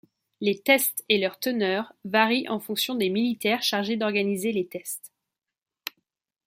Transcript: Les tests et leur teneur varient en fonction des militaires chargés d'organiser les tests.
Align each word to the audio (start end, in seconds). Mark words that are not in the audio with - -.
Les 0.39 0.59
tests 0.59 1.03
et 1.09 1.19
leur 1.19 1.37
teneur 1.39 1.93
varient 2.05 2.47
en 2.49 2.59
fonction 2.59 2.95
des 2.95 3.09
militaires 3.11 3.61
chargés 3.61 3.97
d'organiser 3.97 4.51
les 4.51 4.65
tests. 4.65 5.13